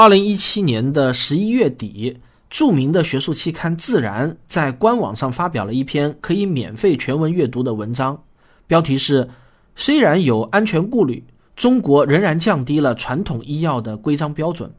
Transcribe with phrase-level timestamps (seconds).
[0.00, 2.16] 二零一七年的十一月底，
[2.48, 8.18] 著名的学术期刊《自然》在官网上发表了一篇可以免费全文阅读的文章，
[8.66, 9.28] 标题是
[9.76, 11.22] “虽然有安全顾虑，
[11.54, 14.72] 中国仍然降低了传统医药的规章标准”。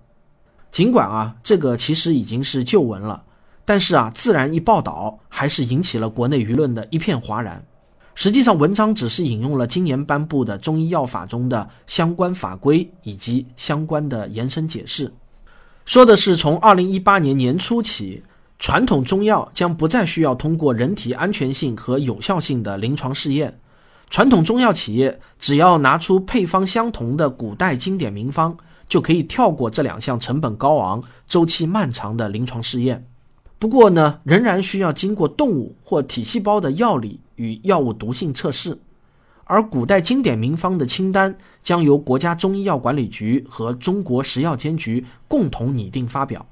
[0.73, 3.23] 尽管啊，这个其实已经是旧闻了，
[3.63, 7.63] 但是啊，《自然》一报道，还是引起了国内舆论的一片哗然。
[8.13, 15.11] 实际上，文章只是引用了今年颁布的中医药法中的相关法规以及相关的延伸解释，
[15.85, 18.21] 说的是从二零一八年年初起，
[18.59, 23.57] 传统中药将不再需要通过人体安全性和有效性的临床试验，
[24.09, 28.55] 传统中药企业只要拿出配方相同的古代经典名方，
[28.89, 33.07] 就可以跳过这两项成本高昂、周期漫长的临床试验。
[33.57, 38.77] 不过呢，仍然需要经过动物或体细胞的药理与药物毒性测试，
[39.45, 46.45] 而古代经典名方的清单将由国家中医药管理局和中国食药监局共同拟定发表。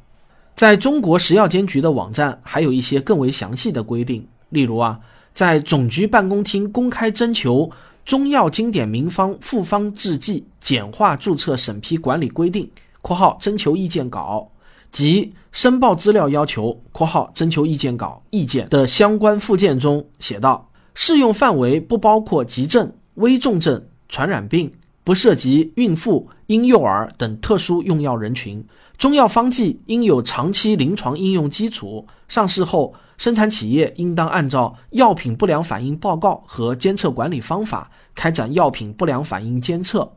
[0.56, 5.00] 在中国食药监局的网站还有一些更为详细的规定，例如啊，
[5.34, 7.70] 在总局办公厅公开征求
[8.04, 12.68] 中药经典名方复方制剂简化注册审批管理规定
[13.02, 14.50] （括号征求意见稿）。
[14.92, 20.68] 及申报资料要求（括号征求意见稿意见）的相关附件中写道：
[21.02, 24.70] 适用范围不包括急症、危重症、传染病，
[25.06, 28.62] 不涉及孕妇、婴幼儿等特殊用药人群。
[28.98, 32.06] 中药方剂应有长期临床应用基础。
[32.28, 40.12] 上市后，生产企业应当按照药品不良反应报告和监测管理方法开展药品不良反应监测。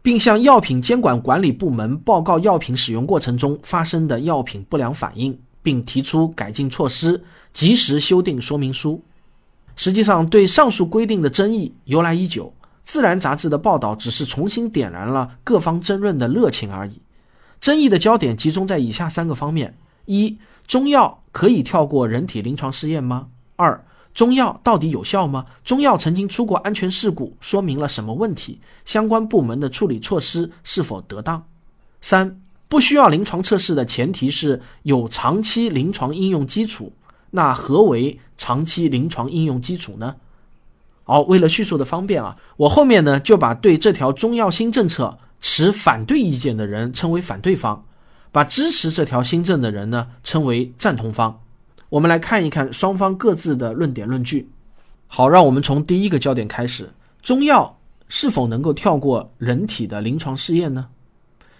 [0.00, 9.04] 并向药品监管管理部门报告药品使用过程中发生的药品不良反应，并提出改进措施，及时修订说明书。
[9.74, 12.52] 实际上，对上述规定的争议由来已久，
[12.84, 17.00] 《自然》杂志的报道只是重新点燃了各方争论的热情而已。
[17.60, 19.74] 争议的焦点集中在以下三个方面：
[20.06, 23.28] 一、中药可以跳过人体临床试验吗？
[23.56, 25.46] 二、中药到底有效吗？
[25.64, 28.60] 中药曾经出过安全事故，说明了什么问题？
[28.84, 31.42] 相关部门的处理措施是否得当？
[32.00, 36.92] 三、不需要临床测试的前提是有长期临床应用基础。
[37.32, 40.14] 那何为长期临床应用基础呢？
[41.04, 47.84] 好，为了叙述的方便啊，我后面呢就把对这条中药新政策持反对意见的人称为反对方，
[48.30, 51.40] 把支持这条新政的人呢称为赞同方。
[51.88, 54.48] 我们来看一看双方各自的论点论据。
[55.08, 56.90] 好，让我们从第一个焦点开始：
[57.22, 57.76] 中药
[58.08, 60.86] 是否能够跳过人体的临床试验呢？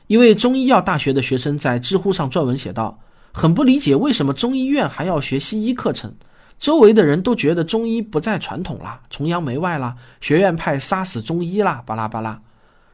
[0.07, 2.99] 一位中医药大学的学生在知乎上撰文写道
[3.33, 6.15] ：“很不理解为什么中医院还要学西医课程，
[6.59, 12.41] 周围的人都觉得中医不再传统了，崇洋媚外啦，学院派杀死中医啦，巴拉巴拉。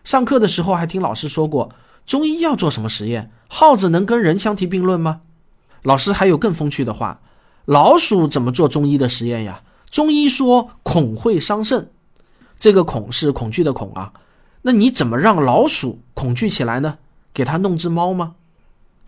[0.05, 1.71] 上课的时候还听老师说过，
[2.07, 3.31] 中医要做什么实验？
[3.49, 5.21] 耗子能跟人相提并论吗？
[5.83, 7.21] 老师还有更风趣的话。”
[7.69, 9.61] 老鼠怎么做中医的实验呀？
[9.91, 11.91] 中医说恐会伤肾，
[12.59, 14.11] 这个恐是恐惧的恐啊。
[14.63, 16.97] 那你怎么让老鼠恐惧起来呢？
[17.35, 18.37] 给它弄只猫吗？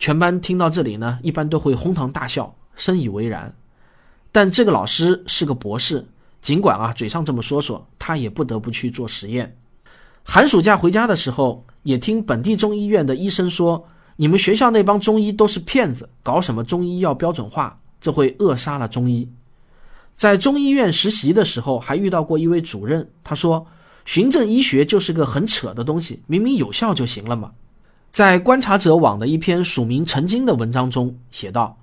[0.01, 3.53] 全班听到这里呢，一般都会哄堂大笑，深以为然。
[4.31, 6.03] 但这个老师是个博士，
[6.41, 9.55] 尽管啊嘴上这么说说，他也不得不去做实验。
[10.23, 17.79] 寒暑假回家的时候，也听本地中医院的医生说，你们学校那帮中医都是骗子，搞什么中医药标准化。
[17.99, 19.29] 这会扼杀了中医。
[20.15, 23.67] 在中医院实习的时候，还遇到过一位主任，他说
[24.05, 27.51] ：“循证医学就是个很扯的东西，明明有效就行了嘛。”
[28.11, 31.77] 在观察者网的一篇署名陈经的文章中写道：“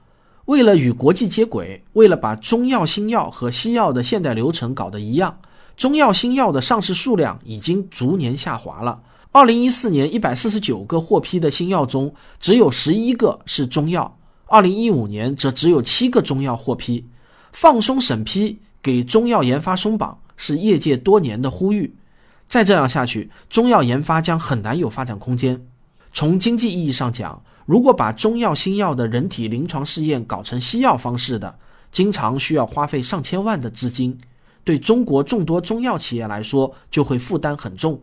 [0.44, 5.38] 为了与国际接轨，为了把中药新药和西药的现代流程搞得一样，
[5.74, 9.00] 中药新药的上市数量已经逐年下滑了。
[9.32, 14.14] 二零一四年一百四十九个获批的新药中，只有十一个是中药。”
[14.50, 17.06] 二零一五年则只有七个中药获批，
[17.52, 21.94] 放松审批，给中药研发松绑，是业界多年的呼吁。
[22.46, 25.58] 再这样下去，中药研发将很难有发展空间。
[26.12, 31.58] 从经济意义上讲，如果把中药新药的人体临床试验搞成西药方式的，
[31.93, 34.16] 经常需要花费上千万的资金，
[34.64, 38.00] 对中国众多中药企业来说就会负担很重。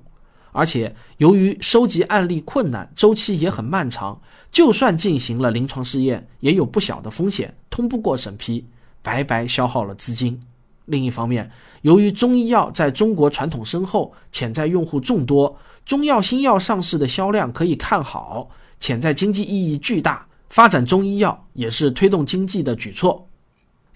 [0.51, 4.21] 而且，由于收集案例困难，周期也很漫长，
[4.51, 8.65] 就算进行了临床试验，也有不小的风险通不过审批，
[9.01, 10.39] 白白消耗了资金。
[10.85, 18.49] 另一方面，由于中医药在中国传统深厚，潜在用户众多，中药新药上市的销量可以看好，
[18.79, 23.27] 潜在经济意义巨大，发展中医药也是推动经济的举措。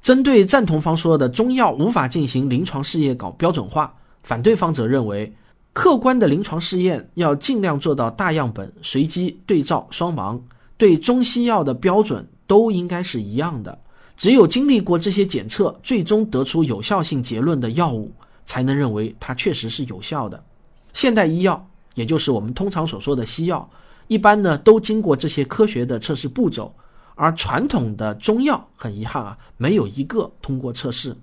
[0.01, 3.93] 针对赞同方说的中药无法进行临床试验搞标准化，
[4.23, 5.33] 反对方则认为。
[5.71, 10.37] 客观的临床试验要尽量做到大样本、随机、对照、双盲，
[10.77, 13.79] 对中西药的标准都应该是一样的。
[14.17, 18.11] 只有经历过这些检测，最终得出有效性结论的药物，
[18.45, 20.43] 才能认为它确实是有效的。
[20.91, 21.65] 现代医药，
[21.99, 23.69] 也就是我们通常所说的西药，
[24.07, 26.73] 一般呢都经过这些科学的测试步骤，
[27.15, 31.13] 而传统的中药，很遗憾啊，没有一个通过测试。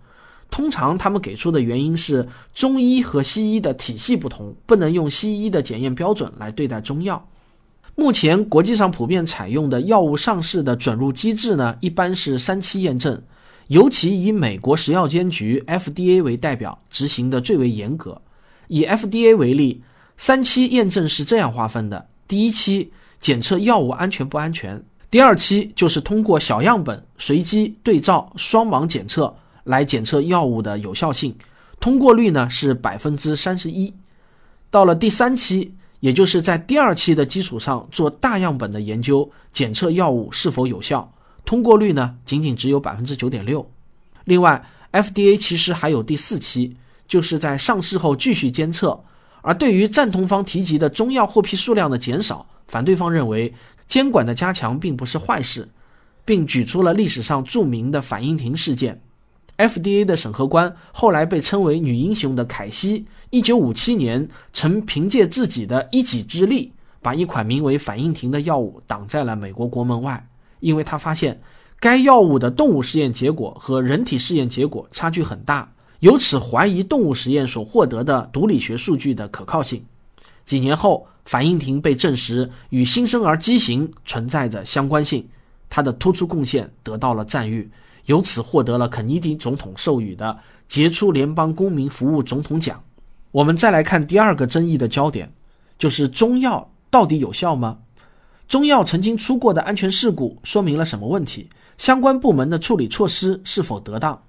[0.50, 7.26] 通常他们给出的原因是中医和西医的体系不同，不能用西医的检验标准来对待中药。
[7.94, 13.18] 目前国际上普遍采用的药物上市的准入机制呢，一般是三期验证，
[13.68, 18.20] 尤其以美国食药监局 FDA 为代表，执行的最为严格。
[18.68, 19.80] 以 FDA 为例，
[20.16, 24.78] 三期验证是这样划分的：第一期检测药物安全不安全；
[25.10, 29.34] 第二期就是通过小样本、随机、对照、双盲检测。
[29.66, 31.34] 来检测药物的有效性，
[31.80, 33.92] 通过率呢是百分之三十一。
[34.70, 41.12] 到了第三期，也就是在第二期的基础上做大样本的研究，检测药物是否有效，
[41.44, 43.68] 通过率呢仅仅只有百分之九点六。
[44.22, 46.76] 另外，FDA 其实还有第四期，
[47.08, 49.02] 就是在上市后继续监测。
[49.46, 53.54] 而对于赞同方提及的中药获批数量的减少，反对方认为
[53.86, 55.68] 监管的加强并不是坏事，
[56.24, 59.00] 并举出了历史上著名的反应停事件。
[59.56, 70.26] FDA 的审核官后来被称为“女英雄”的凯西，一九五七年曾凭借自己的一己之力，把一款名为反应停的药物挡在了美国国门外，
[70.58, 71.40] 因为他发现
[71.78, 79.84] 该药物的动物实验结果和人体试验结果差距很大，由此怀疑动物实验所获得的毒理学数据的可靠性。
[80.44, 85.26] 几年后，反应停被证实与新生儿畸形存在着相关性，
[85.68, 87.70] 他的突出贡献得到了赞誉。
[88.04, 90.38] 由此获得了肯尼迪总统授予的
[90.68, 92.80] 杰出联邦公民服务总统奖。
[93.32, 95.32] 我们再来看第二个争议的焦点，
[95.76, 97.78] 就是中药到底有效吗？
[98.46, 101.48] 中药曾经出过的安全事故说明了什么问题？
[101.78, 104.22] 相关部门的处理措施是否得当？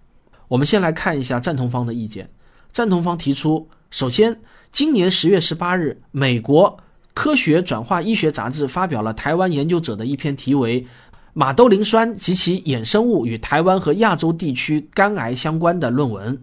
[0.47, 2.29] 我们先来看一下赞同方的意见。
[2.71, 4.39] 赞同方提出，首先，
[4.71, 6.77] 今年十月十八日，美国
[7.13, 10.85] 科学转化医学杂志发表了台湾研究者的一篇题为。
[11.33, 16.35] 马兜铃酸及其衍生物与台湾和亚洲地区肝癌相关的论文，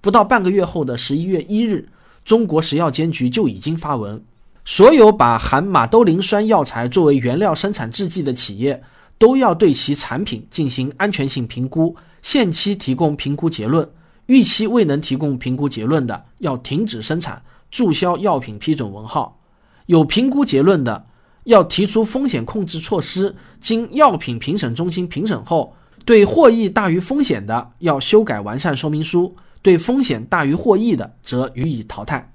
[0.00, 1.86] 不到半个月后的十一月一日，
[2.24, 4.24] 中国食药监局就已经发文，
[4.64, 8.82] 所有把含马兜铃酸药材作为原料生产制剂的企业，
[9.20, 13.86] 都要对其产品进行安全性评估，限期提供评估结论，
[14.24, 19.38] 逾期未能提供评估结论的，要停止生产，注销药品批准文号，
[19.84, 21.04] 有评估结论的。
[21.44, 25.74] 要提出风险控制措施，经药品评审中心评审后，
[26.04, 32.30] 对获益大于风险的，要修改完善说明书；对风险大于获益的，则予以淘汰。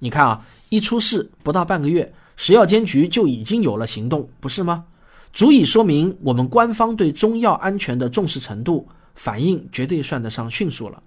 [0.00, 4.84] 你看啊，一出事不到半个月，食药监局就已经有了行动，不是吗？
[5.38, 11.00] 足以说明我们官方对中药安全的重视程度，反应绝对算得上迅速了。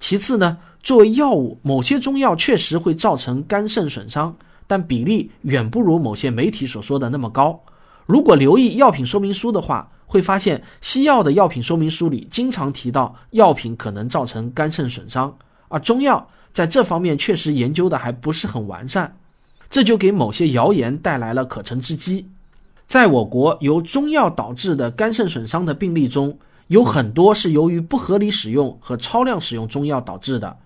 [0.00, 4.36] 其次呢，作为药物，某些中药确实会造成肝肾损伤。
[4.66, 7.56] 但比例远不如某些媒体所说的那么高。
[8.04, 15.32] 如果留意药品说明书的话，会发现西药的药品说明书里经常提到药品可能造成肝肾损伤，
[15.68, 19.16] 而中药在这方面确实研究的还不是很完善，
[19.70, 22.28] 这就给某些谣言带来了可乘之机。
[22.88, 26.36] 在我国，由中药导致的肝肾损伤的病例中，
[26.68, 30.56] 有很多是由于不合理使用和超量使用中药导致的。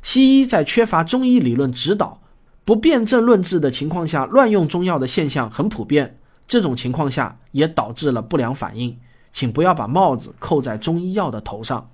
[0.00, 2.20] 西医在缺乏中医理论指导。
[2.64, 6.16] 不辩证论治的情况下，乱用中药的现象很普遍。
[6.46, 8.96] 这种情况下也导致了不良反应，
[9.32, 11.84] 请不要把帽子扣在中医药的头上。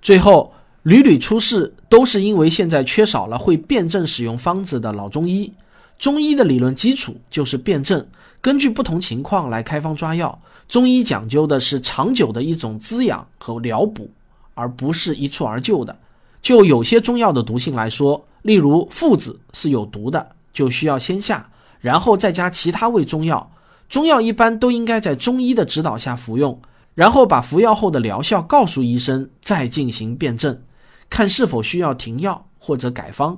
[0.00, 0.52] 最后，
[0.84, 5.52] 屡屡出事都是因为现在缺少了会辩证使用方子的老中医。
[5.98, 8.06] 中医的理论基础就是辩证，
[8.40, 10.40] 根据不同情况来开方抓药。
[10.68, 14.10] 中医讲究的是长久的一种滋养和疗补，
[14.54, 15.96] 而不是一蹴而就的。
[16.40, 18.24] 就有些中药的毒性来说。
[18.42, 21.50] 例如附子是有毒的，就需要先下，
[21.80, 23.50] 然后再加其他味中药。
[23.88, 26.58] 中药一般都应该在中医的指导下服用，
[26.94, 30.62] 然后把服药后的疗效告诉医生，再进行辩证，
[31.10, 33.36] 看是否需要停药或者改方。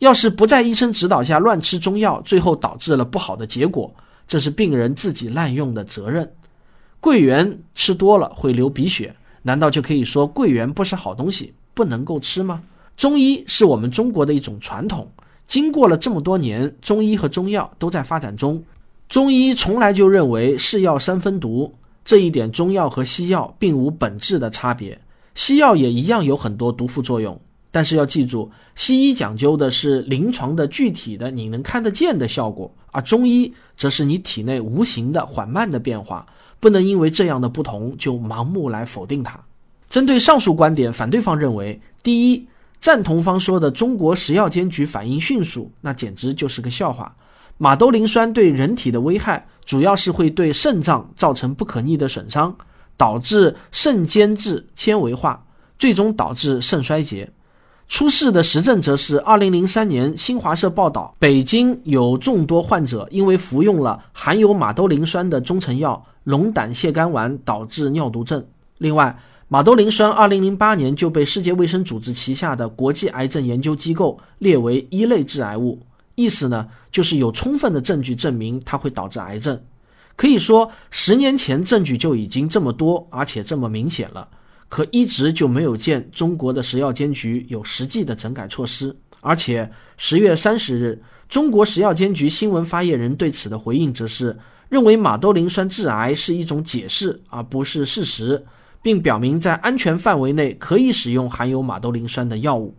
[0.00, 3.92] 要是不在医生指导下乱吃中药，最后导致了不好的结果，
[4.26, 6.30] 这是病人自己滥用的责任。
[7.00, 12.62] 桂圆吃多了会流鼻血，难道就可以说桂圆不是好东西，不能够吃吗？
[12.96, 15.10] 中医是我们中国的一种传统，
[15.46, 18.62] 经过了这么多年，中医和中药都在发展中。
[19.08, 21.72] 中医从来就认为是药三分毒，
[22.04, 24.98] 这一点中药和西药并无本质的差别，
[25.34, 27.38] 西药也一样有很多毒副作用。
[27.74, 36.24] 但是要记住，西医讲究的是临床的具体的你能看得见的效果，而中医则是你体内无形的缓慢的变化，
[36.60, 39.40] 不能因为这样的不同就盲目来否定它。
[39.90, 42.46] 针对上述观点，反对方认为，第一，
[42.80, 47.12] 赞同方说的中国食药监局反应迅速，那简直就是个笑话。
[47.58, 52.56] 马兜铃酸对人体的危害，主要是会对肾脏造成不可逆的损伤，
[52.96, 55.44] 导致肾间质纤维化，
[55.76, 57.28] 最终导致肾衰竭。
[57.94, 68.44] 出事的实证则是，二零零三年新华社报道，北京有众多患者因为服用了含有马兜铃酸的中成药龙胆泻肝丸，导致尿毒症。
[68.78, 75.78] 另外，马兜铃酸二零零八年就被世界卫生组织旗下的国际癌症研究机构列为一类致癌物，
[76.16, 79.56] 意思呢就是有充分的证据证明它会导致癌症。
[80.16, 84.26] 可以说，十年前证据就已经这么多，而且这么明显了。
[84.74, 94.36] 可一直就没有见中国的食药监局有实际的整改措施，而且十月三十日，中国食药监局新闻发言人对此的回应则是
[94.68, 98.44] 认为马兜铃酸致癌是一种解释，而不是事实，
[98.82, 102.74] 并表明在安全范围内可以使用含有马兜铃酸的药物。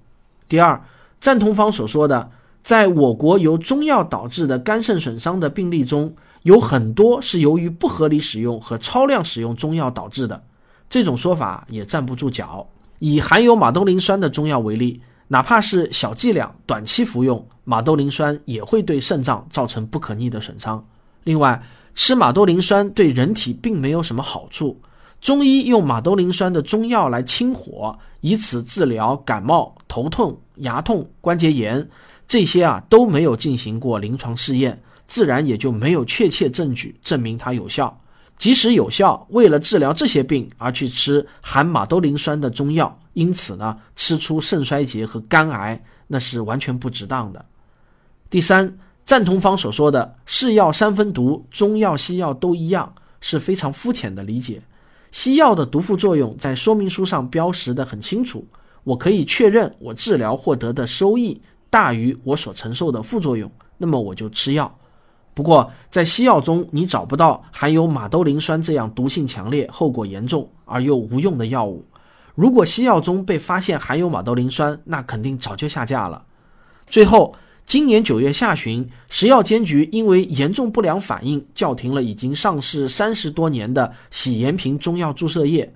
[0.50, 0.84] 第二，
[1.22, 2.30] 赞同方所说的，
[2.62, 10.44] 在我国由中药导致的肝肾损伤的病例中，有很多是由于不合理使用和超量使用中药导致的。
[10.90, 12.68] 这种说法也站不住脚。
[13.00, 20.84] 以含有马兜铃酸的中药为例，哪怕是小剂量、短期服用，马兜铃酸也会对肾脏造成不可逆的损伤。
[21.24, 21.62] 另外，
[21.94, 24.80] 吃马兜铃酸对人体并没有什么好处。
[25.22, 31.88] 中医用马兜铃酸的中药来清火，以此治疗感冒、头痛、牙痛、关节炎，
[32.28, 37.98] 这些啊都没有进行过临床试验，自然也就没有确切证据证明它有效。
[38.38, 47.44] 即使有效，为了治疗这些病而去吃含马兜铃酸的中药，因此呢，吃出肾衰竭和肝癌，那是完全不值当的。
[48.30, 54.62] 第三，赞同方所说的“是药三分毒”，中药西药都一样，是非常肤浅的理解。
[55.12, 58.46] 西药的毒副作用在说明书上标识的很清楚，
[58.84, 64.78] 我可以确认我治疗获得的收益大于我所承受的副作用，那么我就吃药。
[65.36, 71.86] 不过，在西药中，你找不到含有马兜铃酸这样毒性强烈、后果严重而又无用的药物。
[72.36, 76.24] 如果西药中被发现含有马兜铃酸，那肯定早就下架了。
[76.88, 85.70] 最后，今年九月下旬，食药监局因为严重不良反应，叫停了已经上市三十多年的喜延平中药注射液。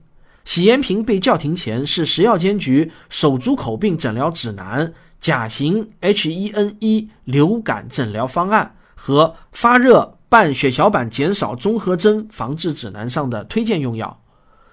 [0.45, 8.73] 喜延平被叫停前，是食药监局手足口病诊疗指南、甲型 H1N1 流感诊疗方案。
[9.01, 14.21] 和发热伴血小板减少综合征防治指南上的推荐用药，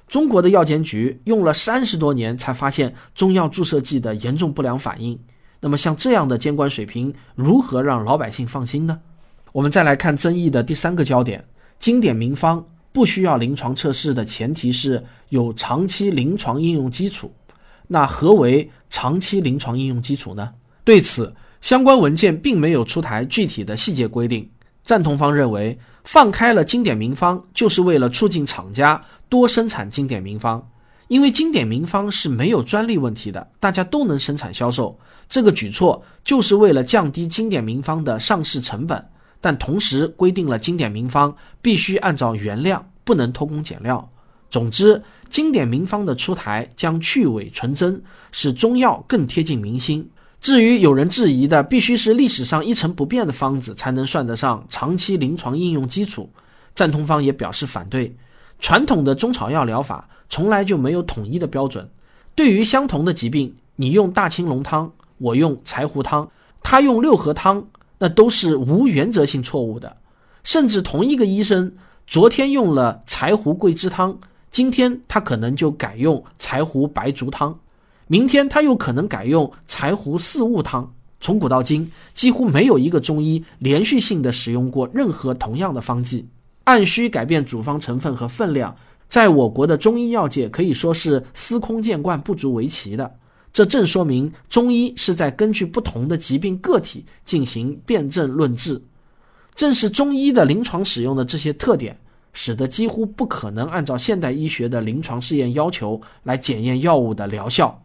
[0.09, 5.17] 中国的药监局用了三十多年才发现中药注射剂的严重不良反应。
[5.61, 8.99] 那么像这样的监管水平，如何让老百姓放心呢？
[9.53, 11.43] 我们再来看争议的第三个焦点：
[11.79, 17.33] 经典名方不需要临床测试的前提是有长期临床应用基础。
[17.87, 20.53] 那何为长期临床应用基础呢？
[20.83, 21.33] 对此。
[21.67, 24.49] 相关文件并没有出台具体的细节规定。
[24.85, 30.65] 赞同方认为，放开了经典名方，就是为了促进厂家多生产经典名方，
[31.09, 34.97] 因为经典名方是没有专利问题的，大家都能生产销售。
[35.29, 39.05] 这个举措就是为了降低经典名方的上市成本，
[39.41, 44.09] 但同时规定了经典名方必须按照原量，不能偷工减料。
[44.53, 50.09] 总之，经典名方的出台将去伪存真，使中药更贴近民心。
[50.47, 56.31] 至于有人质疑的，必须是历史上一成不变的方子才能算得上长期临床应用基础，
[56.73, 58.17] 赞同方也表示反对。
[58.61, 61.91] 传统的中草药疗法从来就没有统一的标准，
[62.37, 64.89] 对于相同的疾病，你用大青龙汤，
[65.19, 66.31] 我用柴胡汤，
[66.63, 67.67] 他用六合汤，
[67.99, 69.97] 那都是无原则性错误的。
[70.45, 71.73] 甚至同一个医生，
[72.07, 74.17] 昨天用了柴胡桂枝汤，
[74.53, 77.59] 今天他可能就改用柴胡白术汤。
[78.09, 80.93] 明天他又可能改用柴胡四物汤。
[81.21, 86.29] 从古到今，几乎没有一个中医连续性的使用过任何同样的方剂。
[86.65, 88.77] 按需改变处方成分和分量，
[89.09, 93.13] 在我国的中医药界可以说是司空见惯、不足为奇的。
[93.53, 98.81] 这正说明中医是在根据不同的疾病个体进行辨证论治。
[99.55, 101.99] 正是中医的临床使用的这些特点，
[102.35, 107.83] 使得几乎不可能按照现代医学的临床试验要求来检验药物的疗效。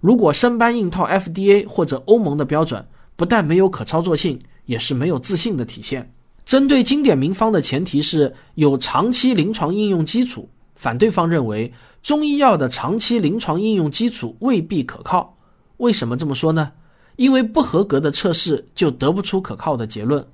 [0.00, 2.86] 如果生搬硬套 FDA 或者欧盟的标准，
[3.16, 6.12] 不但没有可操作性，也是没有自信的体现。
[6.44, 11.72] 针对经典名方的前提是有长期临床应用基础，反对方认为
[12.02, 15.36] 中医药的长期临床应用基础未必可靠。
[15.78, 16.70] 为什么这么说呢？
[17.16, 20.24] 因为不合格的测试就得不出可靠的结论。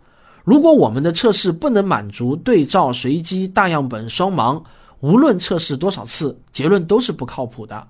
[0.44, 4.60] 如果我们的测试不能满足对照、随机、大样本、双盲，
[4.98, 7.86] 无论测试多少次，结论都是不靠谱的。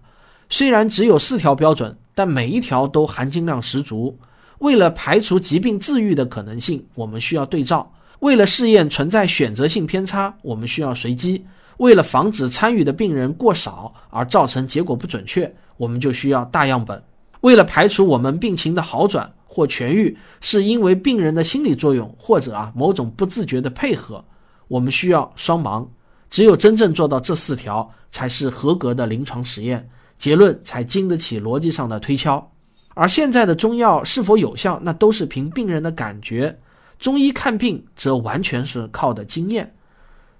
[0.48, 4.16] 虽然只有四条标准，但每一条都含金量十足。
[4.58, 7.84] 为了排除疾病治愈的可能性，我们需要对照；
[8.20, 11.42] 为了试验存在选择性偏差，我们需要随机；
[11.78, 16.96] 为了防止参与的病人过少而造成结果不准确，我们就需要大样本；
[17.40, 24.24] 为了排除我们病情的好转或痊愈是因为病人的心理作用或者啊某种不自觉的配合，
[24.68, 25.84] 我们需要双盲。
[26.30, 29.86] 只有真正做到这四条，才是合格的临床实验。
[30.22, 32.52] 结论才经得起逻辑上的推敲，
[32.94, 36.56] 而现在的中药是否有效，那都是凭病人的感觉。
[37.00, 39.74] 中医看病则完全是靠的经验。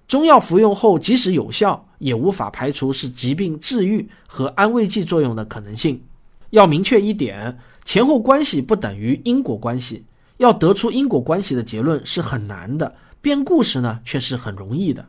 [0.07, 6.01] 中药服用后即使有效，也无法排除是疾病治愈和安慰剂作用的可能性。
[6.51, 10.05] 要明确一点，前后关系不等于因果关系。
[10.37, 15.05] 要得出因果关系的结论是很难的，编故事呢却是很容易的。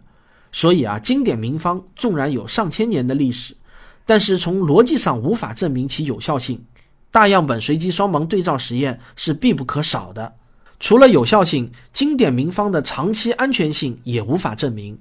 [0.52, 3.56] 所以啊，经典名方纵然有上千年的历史。
[4.06, 6.64] 但是从逻辑上无法证明其有效性，
[7.12, 10.34] 大样本随机双盲对照实验是必不可少的。
[10.80, 14.98] 除了有效性，经典名方的长期安全性也无法证明。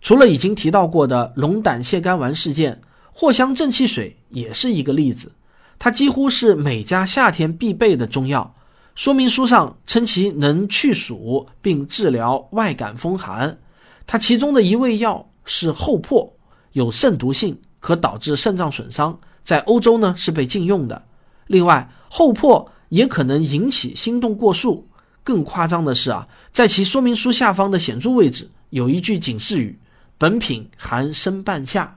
[0.00, 2.80] 除了已经提到过的龙胆泻肝丸事件，
[3.14, 5.32] 藿香正气水也是一个例子。
[5.78, 8.54] 它几乎是每家夏天必备的中药，
[8.94, 13.58] 说明书上称其能去暑并治疗外感风寒。
[14.06, 16.32] 它其中的一味药是厚朴，
[16.72, 17.58] 有肾毒性。
[17.86, 21.00] 可导致肾脏损伤，在欧洲呢是被禁用的。
[21.46, 24.84] 另外，后破也可能引起心动过速。
[25.22, 29.78] 更夸张的是啊，在其说明书下方的显著位置有一句警示语
[30.18, 31.96] ：“本品含生半夏。”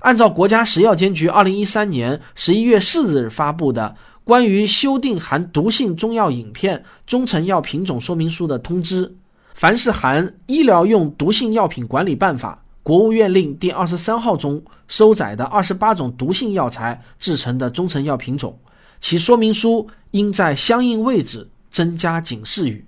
[0.00, 9.14] 按照国家食药监局二零一三年十一月四日发布的关于修订含毒性中药饮片中成药品种说明书的通知，
[9.52, 12.58] 凡是含《医疗用毒性药品管理办法》。
[12.82, 18.58] 国务院令第二十三号中收载的二十八种毒性药材制成的中成药品种，
[19.00, 22.84] 其说明书应在相应位置增加警示语。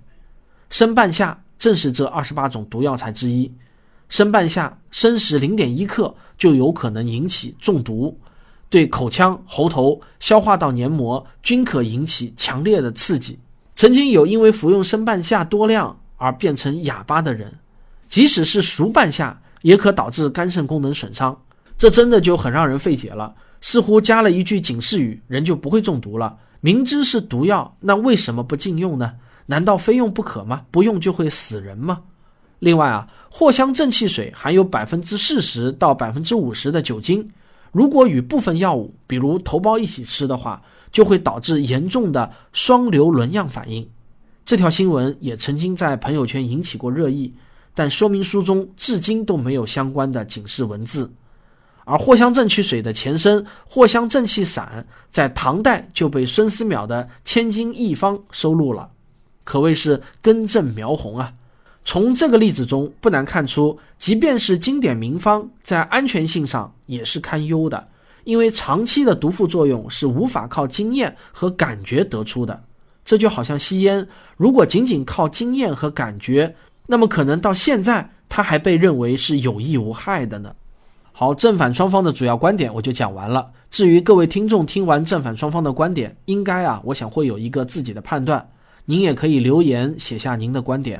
[0.69, 3.51] 生半夏正是这二十八种毒药材之一。
[4.09, 8.17] 生半夏生时零点一克就有可能引起中毒，
[8.69, 13.37] 对口腔、喉头、消化道黏膜均可引起强烈的刺激。
[13.75, 17.53] 曾经有因为服用生半夏多量而变成哑巴的人，
[18.09, 19.39] 即使是熟半夏。
[19.63, 21.35] 也可导致肝肾功能损伤，
[21.77, 23.33] 这真的就很让人费解了。
[23.59, 26.37] 似乎加了一句警示语，人就不会中毒了。
[26.59, 29.13] 明知是毒药，那为什么不禁用呢？
[29.47, 30.61] 难道非用不可吗？
[30.69, 32.01] 不用就会死人吗？
[32.59, 37.29] 另外啊，藿香正气水含有百分之四十到百分之五十的酒精，
[37.71, 43.85] 如果与部分药物，比如头孢一起吃的话，就会导致严重的双硫仑样反应。
[44.45, 47.33] 这条新闻也曾经在朋友圈引起过热议。
[47.75, 51.11] 但说明书中至今都没有相关的警示文字，
[51.85, 58.89] 而藿香正气水的前身藿香正气散在唐代就被孙思邈的《千金一方》收录了，
[59.43, 61.33] 可谓是根正苗红啊。
[61.83, 67.87] 从这个例子中不难看出，即便是经典名方，在安全性上也是堪忧的，
[68.23, 72.63] 因为长期的毒副作用是无法靠经验和感觉得出的。
[73.03, 74.07] 这就好像吸烟，
[74.37, 76.55] 如果仅仅靠经验和感觉。
[76.85, 80.53] 那么可能到现在，它还被认为是有益无害的呢。
[81.11, 83.51] 好，正反双方的主要观点我就讲完了。
[83.69, 88.47] 至于各位听众听完正反双方的观点，应该啊，我想会有一个自己的判断。
[88.85, 90.99] 您也可以留言写下您的观点。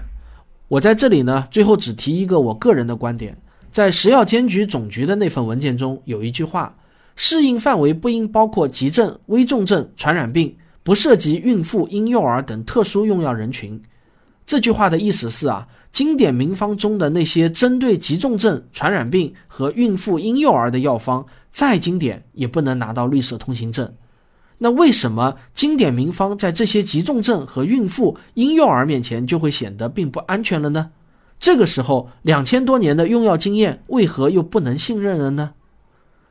[0.67, 3.37] 我在这里呢，最后只提一个我个人的观点。
[3.71, 6.75] 在食药监局总局的那份文件中有一句话：
[7.15, 13.81] 适应范围不应包括急症、危重症、传染病，不涉及孕妇、婴幼儿等特殊用药人群。
[14.45, 23.91] 这句话的意思是啊，经典名方中的那些针对急重症、传染病和孕妇、婴幼儿的药方，再经典也不能拿到绿色通行证。
[24.57, 30.91] 那为什么经典名方在这些急重症和孕妇、婴幼儿面前就会显得并不安全了呢？
[31.39, 35.51] 这个时候，两千多年的用药经验为何又不能信任了呢？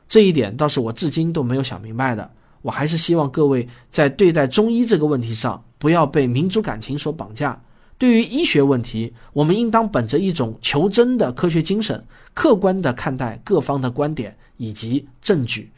[0.09, 2.31] 这一点倒是我至今都没有想明白的。
[2.62, 7.61] 我还是希望各位在对待中医这个问题上，不要被民族感情所绑架。
[8.02, 15.70] 对于医学问题，我们应当本着一种求真的科学精神，客观地看待各方的观点以及证据。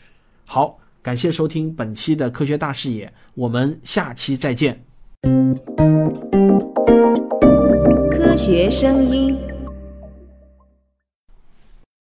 [0.46, 4.82] 好，感谢收听本期的科学大视野，我们下期再见。
[8.10, 9.53] 科学声音。